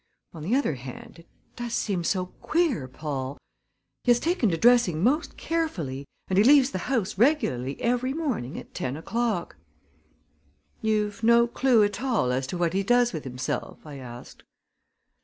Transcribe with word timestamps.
On 0.33 0.41
the 0.41 0.55
other 0.55 0.73
hand, 0.73 1.19
it 1.19 1.27
does 1.55 1.73
seem 1.73 2.03
so 2.03 2.25
queer, 2.41 2.87
Paul! 2.87 3.37
He 4.03 4.09
has 4.09 4.19
taken 4.19 4.49
to 4.49 4.57
dressing 4.57 5.03
most 5.03 5.37
carefully 5.37 6.07
and 6.27 6.39
he 6.39 6.43
leaves 6.43 6.71
the 6.71 6.79
house 6.89 7.19
regularly 7.19 7.79
every 7.79 8.11
morning 8.11 8.57
at 8.57 8.73
ten 8.73 8.97
o'clock." 8.97 9.57
"You've 10.81 11.21
no 11.21 11.45
clew 11.45 11.83
at 11.83 12.01
all 12.01 12.31
as 12.31 12.47
to 12.47 12.57
what 12.57 12.73
he 12.73 12.81
does 12.81 13.13
with 13.13 13.25
himself?" 13.25 13.85
I 13.85 13.97
asked. 13.99 14.41